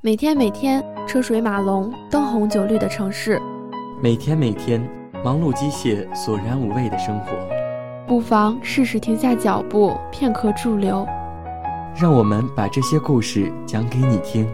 [0.00, 3.36] 每天每天车水马龙、灯红酒绿的城市，
[4.00, 4.80] 每天每天
[5.24, 7.32] 忙碌机械、索然无味的生活，
[8.06, 11.04] 不妨试试停下脚步，片刻驻留。
[12.00, 14.48] 让我们把这些故事讲给你听，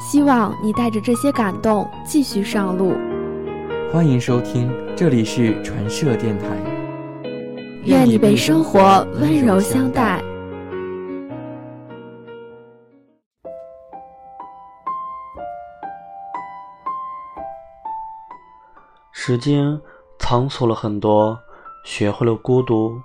[0.00, 2.94] 希望你带着这些感动继续上路。
[3.92, 6.46] 欢迎收听，这里是传社电台。
[7.84, 10.22] 愿你被生活温柔相待。
[19.28, 19.76] 时间
[20.20, 21.36] 仓促了很多，
[21.82, 22.96] 学会了孤独，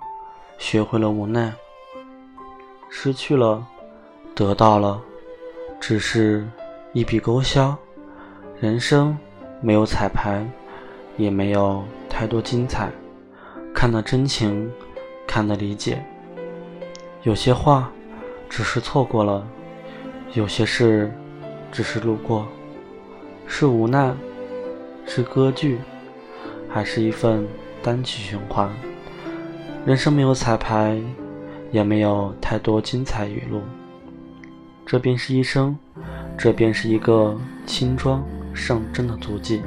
[0.56, 1.52] 学会了无奈，
[2.88, 3.66] 失去了，
[4.32, 5.02] 得到了，
[5.80, 6.48] 只是
[6.92, 7.76] 一笔勾销。
[8.60, 9.18] 人生
[9.60, 10.48] 没有彩排，
[11.16, 12.88] 也没有太多精彩。
[13.74, 14.70] 看的真情，
[15.26, 16.06] 看的理解。
[17.24, 17.90] 有些话
[18.48, 19.44] 只是错过了，
[20.34, 21.12] 有些事
[21.72, 22.46] 只是路过，
[23.48, 24.14] 是无奈，
[25.04, 25.80] 是歌剧。
[26.72, 27.46] 还是一份
[27.82, 28.70] 单曲循环。
[29.84, 30.98] 人生没有彩排，
[31.70, 33.60] 也没有太多精彩语录。
[34.86, 35.76] 这便是一生，
[36.38, 39.60] 这便是一个轻装上阵的足迹。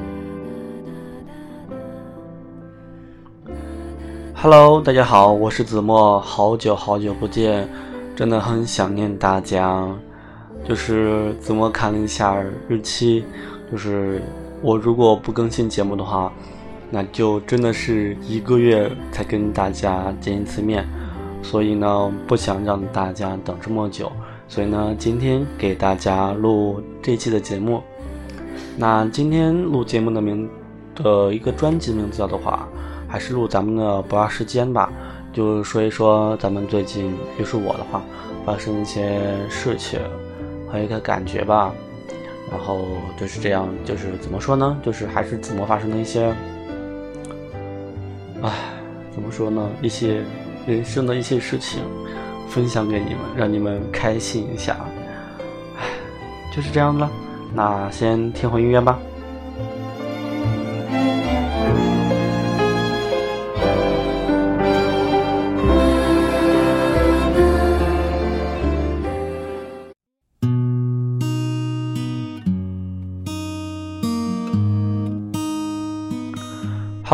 [4.34, 7.70] Hello，大家好，我是子墨，好久好久不见，
[8.16, 9.88] 真的很想念大家。
[10.68, 13.24] 就是子墨看了一下日期，
[13.72, 14.24] 就是
[14.64, 16.34] 我如果不更新节目的话。
[16.92, 20.88] 那就真的是一个月才跟大家见一次面，
[21.42, 24.12] 所以呢，不想让大家等这么久，
[24.48, 27.82] 所以呢，今天给大家录这期的节目。
[28.78, 30.50] 那今天录节目的名
[30.94, 32.68] 的一个专辑名字叫的话，
[33.08, 34.92] 还是录咱们的不二时间吧，
[35.34, 38.02] 就是说一说咱们最近，就是我的话，
[38.46, 40.00] 发生一些事情
[40.70, 41.74] 和一个感觉吧。
[42.52, 42.80] 然后
[43.20, 44.78] 就是这样，就是怎么说呢？
[44.84, 46.34] 就是还是怎么发生的一些。
[48.42, 48.52] 唉，
[49.14, 49.70] 怎么说呢？
[49.82, 50.24] 一些
[50.68, 51.82] 人生的一些事情，
[52.50, 54.78] 分享给你们，让你们开心一下。
[55.78, 55.88] 唉，
[56.56, 57.10] 就是这样了。
[57.54, 59.00] 那先听会音乐吧。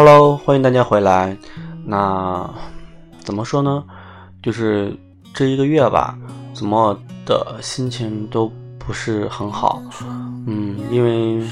[0.04, 1.38] Hello，欢迎大家回来。
[1.86, 2.52] 那
[3.20, 3.84] 怎么说呢？
[4.42, 4.98] 就是
[5.32, 6.18] 这一个月吧，
[6.56, 9.80] 怎么的心情都不是很好。
[10.48, 11.46] 嗯，因为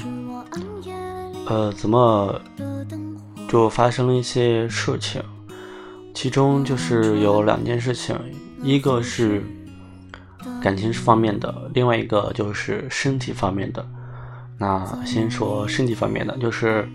[1.46, 2.40] 呃，怎么
[3.48, 5.22] 就发生了一些事情，
[6.12, 8.18] 其中就是有两件事情，
[8.64, 9.44] 一个是
[10.60, 13.86] 感情方面的，另外一个就是身体方面的。
[14.58, 16.88] 那先说身体方面的，就是。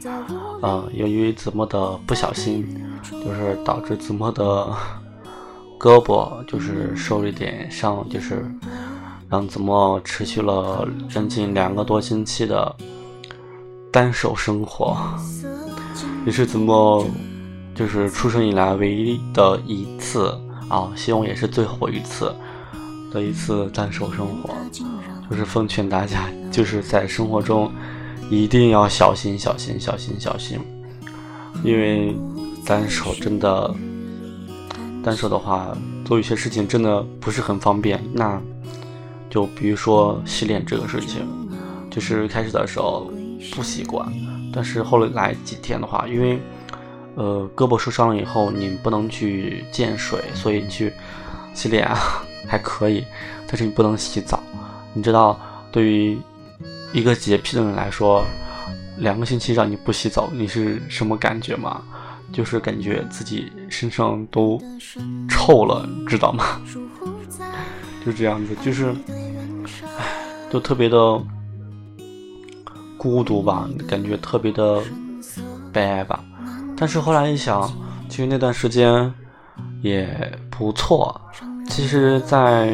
[0.62, 2.66] 呃，由于子墨的不小心，
[3.12, 4.68] 就是导致子墨的
[5.80, 8.44] 胳膊就是受了一点伤，就是
[9.30, 12.76] 让子墨持续了将近两个多星期的
[13.92, 14.98] 单手生活，
[16.26, 17.06] 也是子墨
[17.76, 20.36] 就是出生以来唯一的一次
[20.70, 22.34] 啊，希望也是最后一次
[23.12, 24.56] 的一次单手生活，
[25.30, 27.72] 就是奉劝大家，就是在生活中。
[28.30, 30.60] 一定要小心，小心，小心，小心，
[31.64, 32.16] 因为
[32.66, 33.74] 单手真的，
[35.04, 38.04] 单手的话做一些事情真的不是很方便。
[38.14, 38.42] 那
[39.30, 41.28] 就比如说洗脸这个事情，
[41.92, 43.12] 就是开始的时候
[43.54, 44.12] 不习惯，
[44.52, 46.40] 但是后来几天的话，因为
[47.14, 50.92] 呃胳膊受伤了以后，你不能去见水，所以你去
[51.54, 51.96] 洗脸啊
[52.48, 53.06] 还可以，
[53.46, 54.42] 但是你不能洗澡。
[54.94, 55.40] 你知道
[55.72, 56.18] 对于。
[56.96, 58.24] 一个洁癖的人来说，
[59.00, 61.82] 两个星期让你不洗澡，你是什么感觉吗？
[62.32, 64.58] 就是感觉自己身上都
[65.28, 66.62] 臭了，知道吗？
[68.06, 68.96] 就这样子，就是，
[69.98, 70.06] 唉，
[70.50, 71.22] 都特别的
[72.98, 74.82] 孤独吧，感觉特别的
[75.74, 76.24] 悲哀吧。
[76.78, 77.70] 但是后来一想，
[78.08, 79.14] 其实那段时间
[79.82, 80.08] 也
[80.50, 81.20] 不错。
[81.68, 82.68] 其实，在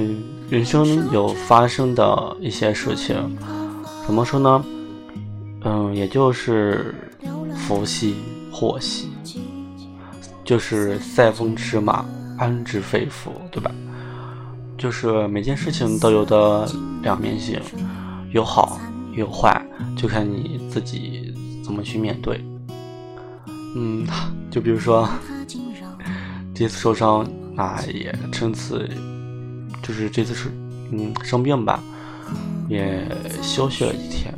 [0.48, 3.18] 人生有发生的一些事情。
[4.06, 4.66] 怎么说呢？
[5.64, 6.94] 嗯，也就是
[7.56, 8.16] 福兮
[8.52, 9.10] 祸兮，
[10.44, 12.04] 就是塞翁失马，
[12.38, 13.72] 安知非福，对吧？
[14.78, 16.70] 就是每件事情都有的
[17.04, 17.62] 两面性，
[18.32, 18.80] 有好
[19.16, 19.66] 有坏，
[19.96, 21.34] 就看你自己
[21.64, 22.44] 怎么去面对。
[23.76, 24.06] 嗯，
[24.50, 25.08] 就比如说
[26.54, 28.90] 这次受伤，那也趁此，
[29.84, 30.50] 就是这次是
[30.92, 31.82] 嗯生病吧。
[32.68, 33.08] 也
[33.42, 34.34] 休息了几天，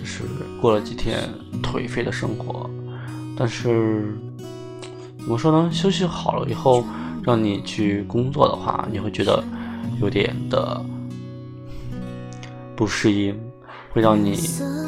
[0.00, 0.24] 就是
[0.60, 1.28] 过了几天
[1.62, 2.68] 颓废的生活。
[3.36, 4.16] 但是
[5.18, 5.70] 怎么说呢？
[5.72, 6.84] 休息好了以后，
[7.22, 9.42] 让你去工作的话，你会觉得
[10.00, 10.80] 有点的
[12.76, 13.34] 不适应，
[13.92, 14.38] 会让你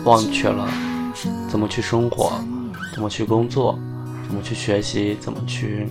[0.04, 0.68] 忘却了
[1.48, 2.32] 怎么去生活，
[2.94, 3.78] 怎么去工作，
[4.28, 5.88] 怎么去学习，怎么去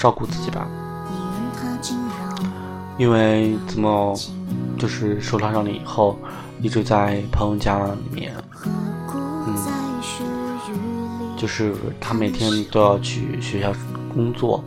[0.00, 0.66] 照顾自己吧。
[2.96, 4.14] 因为怎么
[4.78, 6.18] 就是受伤了以后，
[6.60, 8.34] 一直在朋友家里面，
[9.12, 9.56] 嗯，
[11.36, 13.72] 就是他每天都要去学校
[14.14, 14.62] 工作，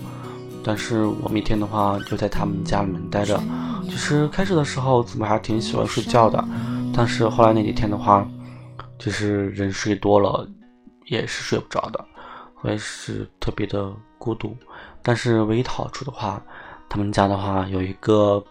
[0.64, 3.42] 但是我每天的话就在他们家里面待着。
[3.86, 6.44] 就是开始的时候怎么还挺喜欢睡觉的，
[6.94, 8.28] 但是后来那几天的话，
[9.00, 10.48] 就是人睡多了
[11.08, 12.06] 也是睡不着的，
[12.62, 14.56] 我也是特别的孤独。
[15.02, 16.42] 但是唯一好处的话。
[16.94, 18.44] 他们家的话有一个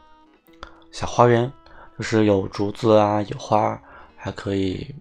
[0.93, 1.51] 小花园，
[1.97, 3.81] 就是有竹子啊，有花，
[4.17, 4.95] 还可以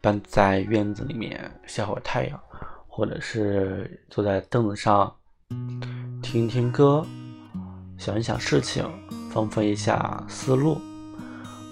[0.00, 2.40] 搬在院子里面晒会太阳，
[2.88, 5.12] 或者是坐在凳子上
[6.22, 7.04] 听听歌，
[7.98, 8.84] 想一想事情，
[9.30, 10.78] 放飞一下思路，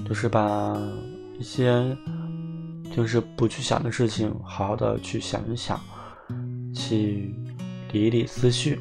[0.06, 0.76] 就是把
[1.38, 1.96] 一些
[2.94, 5.80] 就是不去想的事情，好好的去想一想，
[6.74, 7.34] 去
[7.92, 8.78] 理一理思绪。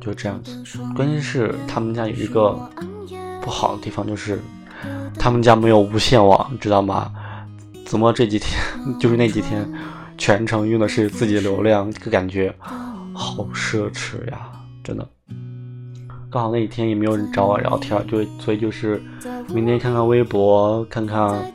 [0.00, 0.64] 就这样子，
[0.96, 2.58] 关键是他们家有一个
[3.42, 4.40] 不好的地方，就是
[5.18, 7.12] 他们家没有无线网，知道吗？
[7.84, 8.58] 怎么这几天
[8.98, 9.70] 就是那几天，
[10.16, 12.54] 全程用的是自己流量，这感觉
[13.12, 14.48] 好奢侈呀，
[14.82, 15.06] 真的。
[16.30, 19.02] 刚好那几天也没有人找我聊天，就所以就是
[19.48, 21.52] 明天看看微博，看看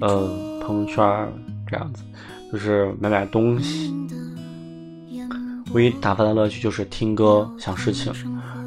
[0.00, 1.30] 呃朋友圈
[1.68, 2.02] 这样子，
[2.50, 3.92] 就是买买东西。
[5.74, 8.10] 唯一打发的乐趣就是听歌、想事情，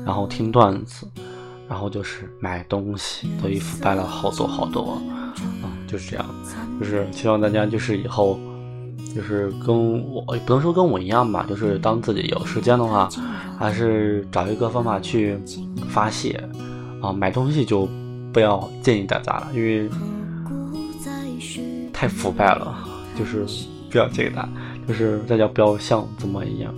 [0.06, 1.08] 然后听段子，
[1.70, 5.00] 然后就是买东西，所以腐败了好多好多，
[5.62, 6.26] 啊，就是这样，
[6.80, 8.40] 就是希望大家就是以后，
[9.16, 13.08] 就是跟我不能说跟我一样吧，就是当自己有时间的话，
[13.60, 15.38] 还是找一个方法去
[15.90, 16.44] 发泄，
[17.02, 17.88] 啊，买东西就
[18.34, 19.88] 不要建议大家了，因为
[21.94, 22.76] 太腐败了，
[23.18, 23.46] 就是
[23.92, 24.50] 不要建议大家，
[24.88, 26.74] 就是大家不要像怎么一样。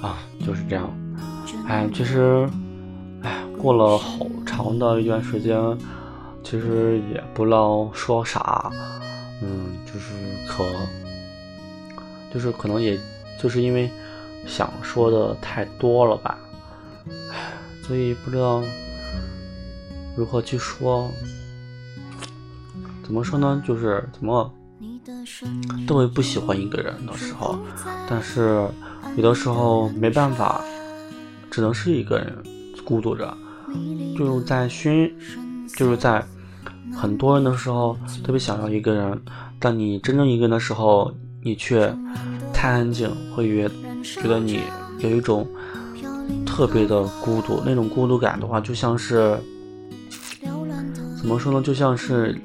[0.00, 0.88] 啊，就是这样，
[1.66, 2.48] 哎，其实，
[3.58, 5.58] 过了好长的一段时间，
[6.42, 8.70] 其实也不知道说啥，
[9.42, 10.14] 嗯，就是
[10.48, 10.64] 可，
[12.32, 12.98] 就是可能也
[13.40, 13.90] 就是因为
[14.46, 16.38] 想说的太多了吧，
[17.30, 17.52] 唉，
[17.82, 18.62] 所以不知道
[20.16, 21.10] 如何去说，
[23.02, 23.62] 怎么说呢？
[23.66, 24.50] 就是怎么
[25.86, 27.58] 都会不喜欢一个人的时候，
[28.08, 28.66] 但是。
[29.16, 30.62] 有的时候没办法，
[31.50, 32.36] 只能是一个人
[32.84, 33.36] 孤独着，
[34.16, 35.10] 就是在熏，
[35.76, 36.24] 就是在
[36.94, 39.20] 很多人的时候特别想要一个人，
[39.58, 41.12] 但你真正一个人的时候，
[41.42, 41.94] 你却
[42.52, 43.70] 太安静，会觉
[44.02, 44.60] 觉得你
[44.98, 45.46] 有一种
[46.44, 47.62] 特别的孤独。
[47.64, 49.38] 那种孤独感的话，就像是
[51.18, 51.62] 怎么说呢？
[51.62, 52.40] 就像是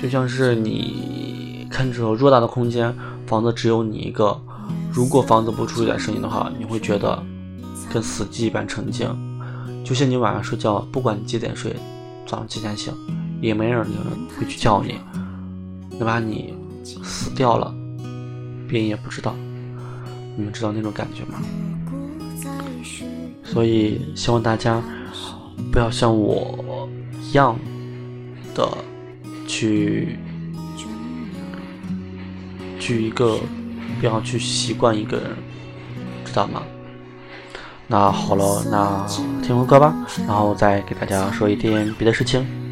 [0.00, 2.94] 就像是你看着偌大的空间，
[3.26, 4.40] 房子只有你一个。
[4.92, 7.22] 如果房子不出一点声音的话，你会觉得
[7.92, 9.06] 跟死寂一般沉静，
[9.86, 11.72] 就像你晚上睡觉，不管你几点睡，
[12.26, 12.92] 早上几点醒，
[13.40, 13.86] 也没人
[14.36, 14.96] 会去叫你，
[15.96, 16.52] 哪怕你
[17.04, 17.72] 死掉了，
[18.66, 19.32] 别人也不知道。
[20.36, 21.40] 你们知道那种感觉吗？
[23.44, 24.82] 所以希望大家
[25.70, 26.88] 不要像我
[27.22, 27.56] 一样
[28.56, 28.68] 的
[29.46, 30.18] 去
[32.80, 33.38] 去一个。
[33.98, 35.30] 不要去习惯一个人，
[36.22, 36.62] 知道吗？
[37.88, 39.06] 那好了，那
[39.42, 39.94] 听会歌吧，
[40.26, 42.65] 然后再给大家说一点别的事情。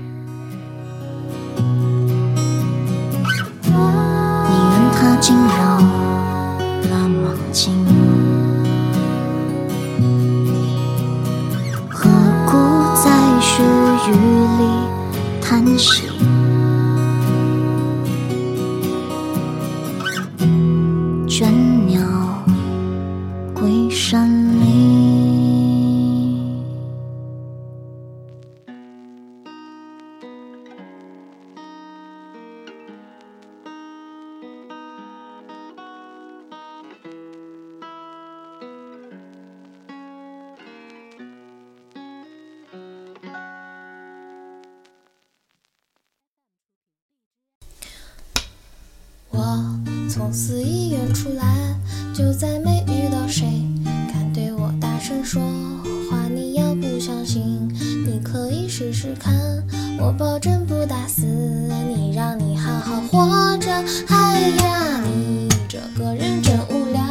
[61.35, 63.73] 你，让你好好活着。
[64.09, 67.03] 哎呀，你这个人真无聊。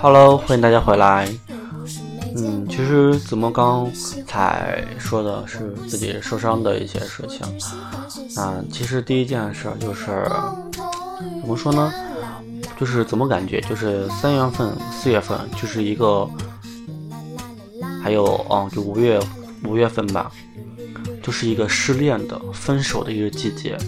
[0.00, 1.28] Hello，欢迎大家回来。
[2.36, 3.90] 嗯，其实子墨刚
[4.26, 7.40] 才说的是自己受伤的一些事情。
[8.36, 10.28] 那其实第一件事就是
[11.40, 11.92] 怎么说呢？
[12.76, 16.28] 就是怎么感觉，就是三月份、四月份就是一个，
[18.02, 19.20] 还有哦，就五月
[19.64, 20.32] 五月份吧，
[21.24, 23.78] 就是一个失恋的、分手的一个季节。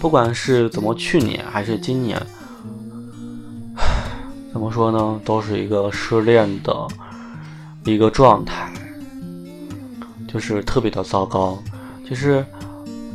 [0.00, 2.20] 不管是怎么去年还是今年，
[4.52, 6.88] 怎么说呢，都是一个失恋的
[7.84, 8.72] 一个状态，
[10.26, 11.62] 就是特别的糟糕。
[12.08, 12.44] 其实，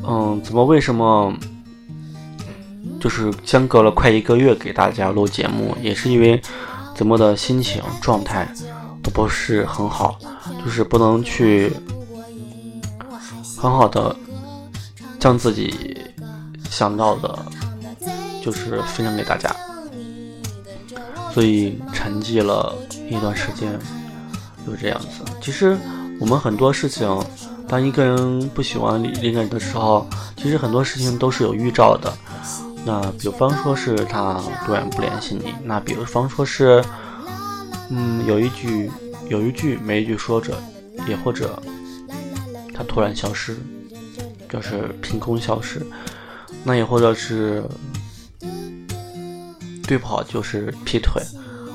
[0.07, 1.33] 嗯，怎么为什么？
[2.99, 6.41] 就是相隔了快一个月给大家录节目，也是因为
[6.95, 8.51] 怎么的心情状态
[9.03, 10.17] 都不是很好，
[10.63, 11.71] 就是不能去
[13.57, 14.15] 很好的
[15.19, 15.97] 将自己
[16.69, 17.37] 想到的，
[18.43, 19.53] 就是分享给大家，
[21.33, 22.75] 所以沉寂了
[23.09, 23.77] 一段时间，
[24.65, 25.25] 就这样子。
[25.41, 25.75] 其实
[26.19, 27.19] 我们很多事情，
[27.67, 32.13] 当一个人不喜欢另一个人的时候，其实很多事情都是有预兆的。
[32.85, 36.81] 那比方说是他突然不联系你，那比方说是，
[37.89, 38.89] 嗯，有一句
[39.29, 40.53] 有一句没一句说着，
[41.07, 41.61] 也或者
[42.77, 43.55] 他突然消失，
[44.47, 45.81] 就是凭空消失，
[46.63, 47.63] 那也或者是
[49.87, 51.21] 对不好就是劈腿，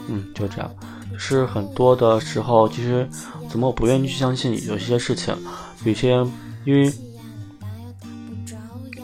[0.08, 0.70] 嗯，就这样，
[1.18, 3.08] 是很多的时候，其实
[3.50, 5.36] 怎么我不愿意去相信有些事情，
[5.84, 6.24] 有些
[6.64, 6.92] 因为。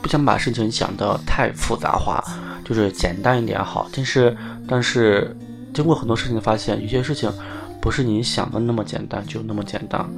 [0.01, 2.23] 不想把事情想的太复杂化，
[2.65, 3.91] 就是简单一点好。
[3.93, 4.35] 但是，
[4.67, 5.37] 但是
[5.75, 7.31] 经过很多事情发现，有些事情
[7.79, 10.09] 不是你想的那么简单，就那么简单。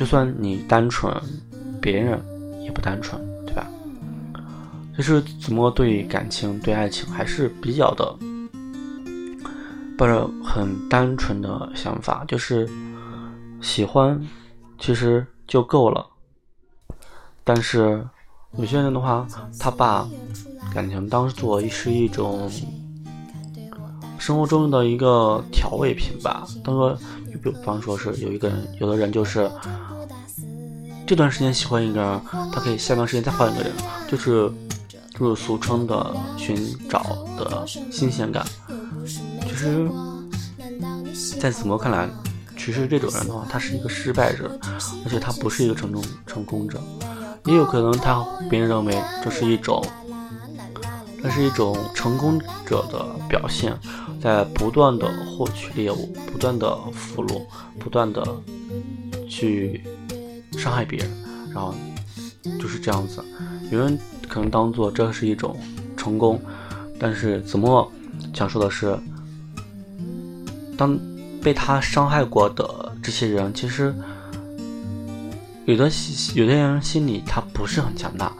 [0.00, 1.14] 就算你单纯，
[1.78, 2.18] 别人
[2.62, 3.68] 也不单纯，对吧？
[4.96, 8.16] 就是怎么对感情、对爱情还是比较的，
[9.98, 12.66] 抱着很单纯的想法，就是
[13.60, 14.18] 喜欢，
[14.78, 16.06] 其实就够了。
[17.44, 18.02] 但是
[18.56, 19.26] 有些人的话，
[19.58, 20.08] 他把
[20.72, 22.50] 感情当做是一种
[24.18, 26.46] 生活中的一个调味品吧。
[26.64, 26.98] 当做，
[27.30, 29.50] 就比方说是有一个人，有的人就是
[31.10, 32.20] 这段时间喜欢一个人，
[32.52, 33.72] 他可以下段时间再换一个人，
[34.08, 34.48] 就是
[35.18, 36.56] 就是俗称的寻
[36.88, 37.02] 找
[37.36, 38.46] 的新鲜感。
[39.42, 39.90] 其实，
[41.40, 42.08] 在子墨看来，
[42.56, 44.56] 其实这种人的话，他是一个失败者，
[45.04, 46.80] 而且他不是一个成功成功者。
[47.44, 49.84] 也有可能他别人认为这是一种，
[51.20, 53.76] 这是一种成功者的表现，
[54.22, 57.42] 在不断的获取猎物，不断的俘虏，
[57.80, 58.24] 不断的
[59.28, 59.82] 去
[60.58, 61.10] 伤害别人，
[61.52, 61.74] 然后
[62.58, 63.24] 就是这样子。
[63.70, 65.56] 有人可能当做这是一种
[65.96, 66.40] 成功，
[66.98, 67.90] 但是子墨
[68.34, 68.98] 想说的是，
[70.76, 70.98] 当
[71.42, 73.94] 被他伤害过的这些人，其实。
[75.66, 75.88] 有的
[76.34, 78.32] 有的人心里他不是很强大，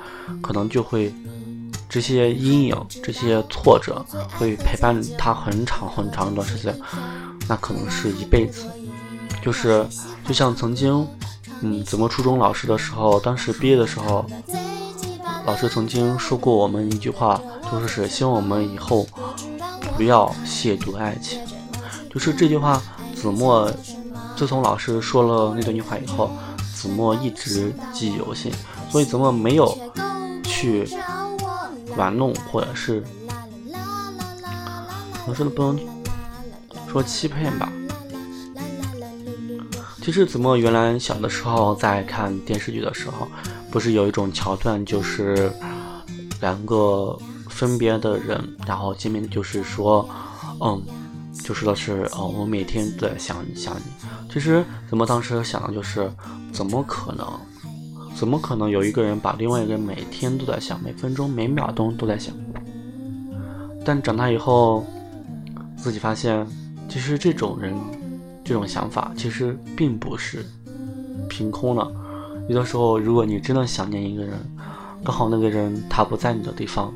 [0.43, 1.15] 可能就会
[1.89, 4.05] 这些阴影、这些挫折
[4.37, 6.77] 会陪伴他很长很长一段时间，
[7.47, 8.67] 那可能是一辈子。
[9.41, 9.87] 就是
[10.27, 11.07] 就像曾经，
[11.63, 14.25] 嗯，怎么初中老师的时候，当时毕业的时候，
[15.47, 17.41] 老师曾经说过我们一句话，
[17.71, 19.07] 就是是希望我们以后
[19.97, 21.41] 不要亵渎爱情。
[22.13, 22.83] 就是这句话，
[23.15, 23.71] 子墨
[24.37, 26.31] 自从老师说了那段话以后。
[26.73, 28.51] 子墨一直记忆犹新，
[28.91, 29.79] 所以子墨没有
[30.43, 30.89] 去
[31.95, 33.05] 玩弄，或者是
[35.27, 35.79] 我说的不能
[36.91, 37.71] 说欺骗吧。
[40.03, 43.29] 其实子墨原来小的时候在看电视剧的时候，
[43.71, 45.53] 不是有一种桥段，就是
[46.41, 47.17] 两个
[47.49, 50.09] 分别的人，然后见面就是说，
[50.61, 50.83] 嗯，
[51.45, 53.83] 就说的是，哦，我每天都在想你，想你。
[54.33, 56.11] 其实子墨当时想的就是。
[56.53, 57.25] 怎么可能？
[58.17, 62.35] 怎么可能有一个人把另外一个人每天都在想，每分钟每秒钟都在想？
[63.85, 64.85] 但长大以后，
[65.77, 66.45] 自己发现，
[66.89, 67.73] 其实这种人，
[68.45, 70.45] 这种想法其实并不是
[71.29, 71.93] 凭空的。
[72.49, 74.39] 有的时候，如果你真的想念一个人，
[75.05, 76.93] 刚好那个人他不在你的地方，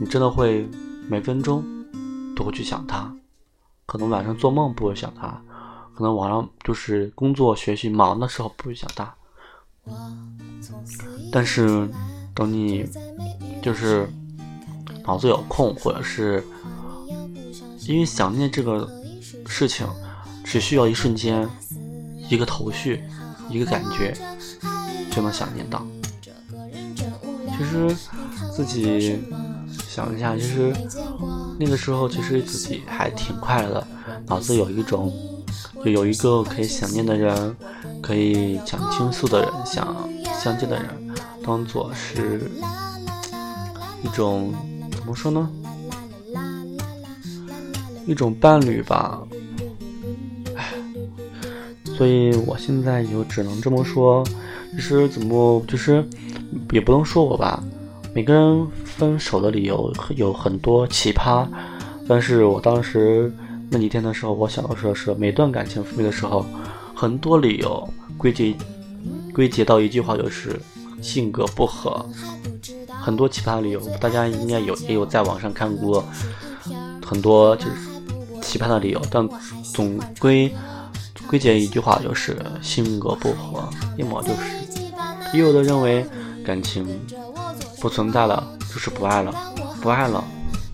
[0.00, 0.68] 你真的会
[1.08, 1.64] 每分钟
[2.36, 3.10] 都会去想他，
[3.86, 5.40] 可能晚上做梦不会想他。
[5.94, 9.12] 可能晚上就是工作学习忙的时候不会想他，
[11.32, 11.90] 但是
[12.32, 12.88] 等你
[13.60, 14.08] 就是
[15.04, 16.44] 脑子有空，或者是
[17.88, 18.88] 因为想念这个
[19.46, 19.84] 事情，
[20.50, 21.46] 只需要一瞬间，
[22.30, 23.02] 一个头绪，
[23.50, 24.16] 一个感觉，
[25.10, 25.86] 就能想念到。
[27.58, 27.94] 其实
[28.56, 29.20] 自己
[29.86, 30.74] 想一下，其实
[31.60, 33.86] 那个时候其实自己还挺快乐的，
[34.26, 35.12] 脑子有一种，
[35.84, 37.54] 有一个可以想念的人，
[38.00, 39.94] 可以想倾诉的人，想
[40.40, 40.88] 相见的人，
[41.44, 42.50] 当做是
[44.02, 44.54] 一种
[44.92, 45.50] 怎么说呢？
[48.06, 49.20] 一种伴侣吧。
[51.98, 54.24] 所以我现在就只能这么说，
[54.72, 56.02] 就是怎么就是。
[56.72, 57.62] 也不能说我吧，
[58.14, 61.46] 每个人分手的理由有很多奇葩，
[62.08, 63.30] 但是我当时
[63.68, 66.46] 那几天的时候，我想到说是每段感情分别的时候，
[66.94, 67.86] 很多理由
[68.16, 68.54] 归结
[69.34, 70.58] 归结到一句话就是
[71.02, 72.02] 性格不合，
[72.88, 76.02] 很多奇葩理由，大家应该有也有在网上看过
[77.04, 79.28] 很多就是奇葩的理由，但
[79.74, 80.50] 总归
[81.28, 86.04] 归结一句话就是性格不合，要么就是也有的认为。
[86.44, 86.98] 感情
[87.78, 88.42] 不存在了，
[88.72, 90.24] 就是不爱了，不爱了，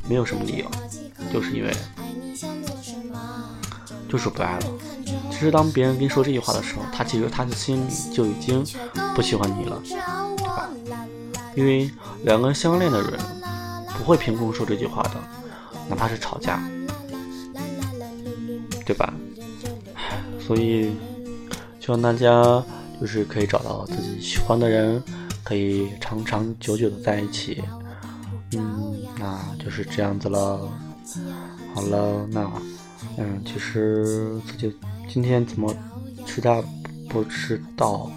[0.09, 0.71] 没有什么理由，
[1.33, 1.77] 就是因为
[4.09, 4.67] 就是不爱了。
[5.33, 8.65] 其实当别人跟你说这句话的时候，他其实他的心里就已经
[9.17, 9.97] 不喜欢你了，对
[10.47, 10.71] 吧？
[11.57, 11.91] 因为
[12.23, 13.19] 两个人相恋的人
[13.99, 15.15] 不会凭空说这句话的，
[15.89, 16.63] 哪怕是吵架，
[18.87, 19.13] 对吧？
[20.47, 20.93] 所以
[21.81, 22.63] 希望大家
[23.01, 25.03] 就是可以找到自己喜欢的人。
[25.47, 27.63] 可以长长久久的在一起，
[28.57, 30.59] 嗯，那就是这样子了。
[31.75, 32.51] 好了，那
[33.19, 34.75] 嗯，其实自己
[35.07, 35.71] 今天怎么
[36.25, 36.65] 实在
[37.11, 38.11] 不知道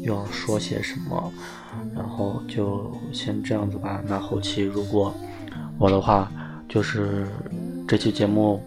[0.00, 1.30] 要说些什么，
[1.94, 4.02] 然后就先这样子吧。
[4.06, 5.14] 那后期如果
[5.78, 6.32] 我的话，
[6.70, 7.28] 就是
[7.86, 8.64] 这期节目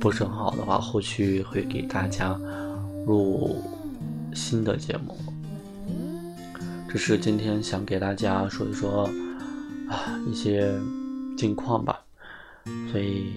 [0.00, 2.32] 不是很好的话，后续会给大家
[3.06, 3.62] 录
[4.34, 5.14] 新的节目。
[6.88, 9.04] 这是今天想给大家说一说
[9.90, 10.72] 啊一些
[11.36, 12.02] 近况吧，
[12.90, 13.34] 所以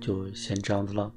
[0.00, 1.10] 就先这样子了。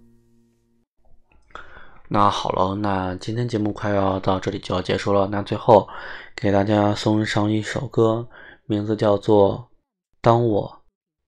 [2.10, 5.28] 那好了，那今天节目快要到这里就要结束了。
[5.28, 5.88] 那最后
[6.36, 8.28] 给大家送上一首歌，
[8.66, 9.70] 名字叫做
[10.22, 10.82] 《当我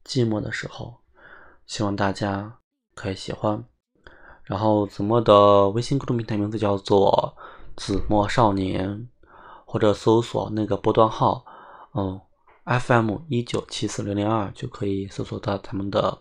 [0.05, 1.01] 寂寞的时候》，
[1.67, 2.58] 希望大家
[2.99, 3.63] 可以喜欢。
[4.43, 7.33] 然后子墨的微信公众平台名字叫做
[7.75, 9.07] 子墨少年。
[9.71, 11.45] 或者搜索那个波段号，
[11.93, 12.19] 嗯
[12.65, 16.17] ，FM 一九七四零零二就可以搜索到他们的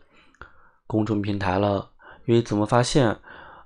[0.87, 1.89] 公众平台了。
[2.27, 3.19] 因为怎么发现，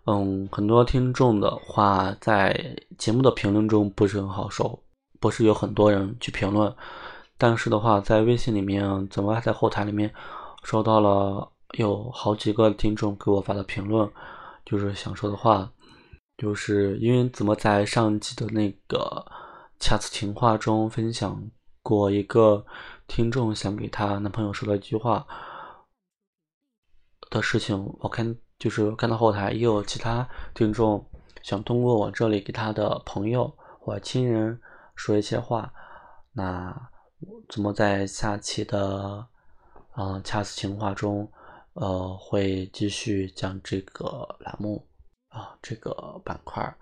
[0.06, 4.78] 嗯，很多听众的话在节目的评论中不是很好受，
[5.18, 6.72] 不是有很多人去评论，
[7.36, 10.14] 但是的话在微信里面，怎么还在后台里面
[10.62, 14.10] 收到了有好几个听众给我发的评论，
[14.64, 15.70] 就是想说的话，
[16.36, 19.24] 就是因为怎么在上期的那个。
[19.84, 21.42] 恰似情话中分享
[21.82, 22.64] 过一个
[23.08, 25.26] 听众想给她男朋友说的一句话
[27.30, 31.04] 的事情，我看就是看到后台也有其他听众
[31.42, 34.60] 想通过我这里给他的朋友或亲人
[34.94, 35.72] 说一些话，
[36.32, 36.72] 那
[37.48, 39.26] 怎么在下期的
[39.96, 41.28] 嗯恰似情话中，
[41.74, 44.86] 呃会继续将这个栏目
[45.28, 46.76] 啊这个板块。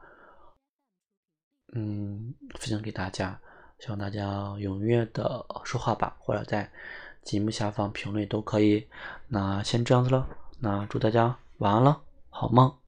[1.72, 3.40] 嗯，分享给大家，
[3.79, 6.68] 希望大家踊跃的说话吧，或者在
[7.22, 8.88] 节目下方评论都可以。
[9.29, 12.79] 那先这样子了，那祝大家晚安了，好梦。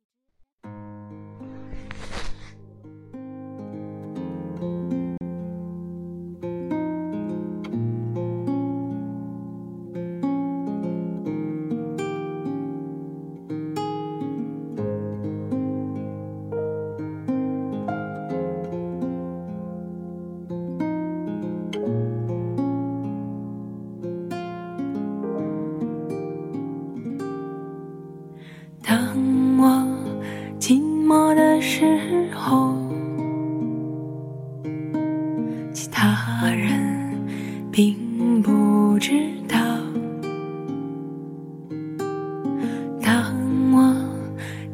[43.13, 43.31] 当
[43.75, 43.95] 我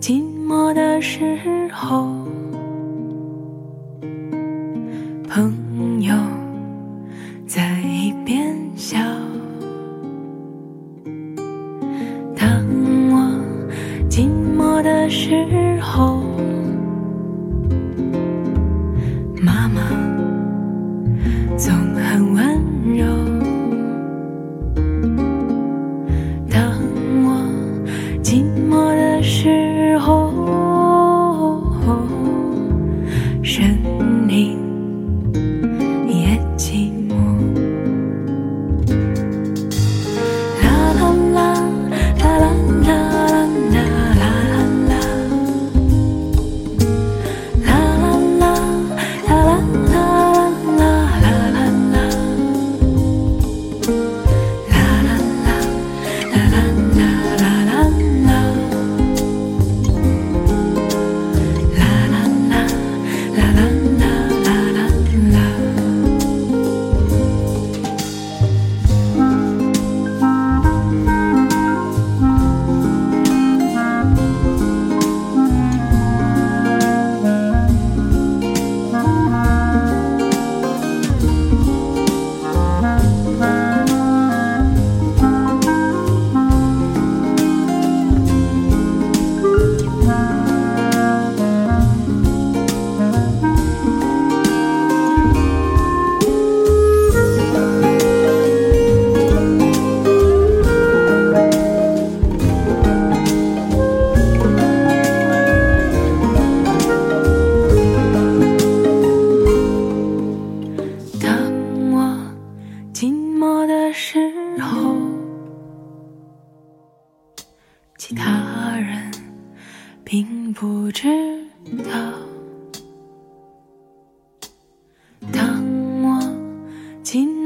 [0.01, 1.37] 寂寞的时
[1.75, 2.18] 候。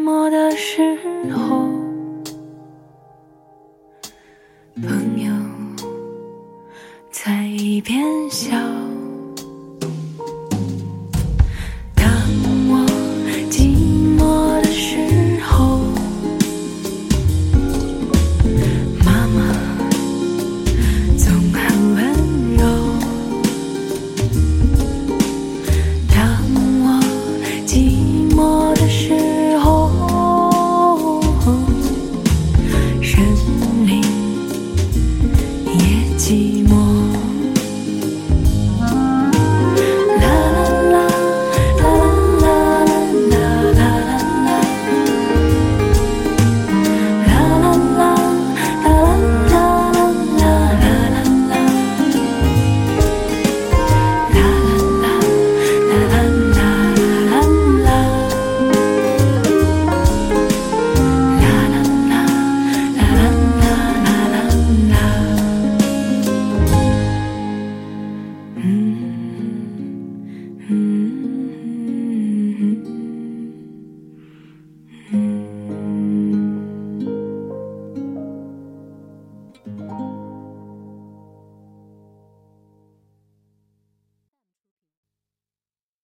[0.02, 0.98] 寂寞的时
[1.30, 1.71] 候。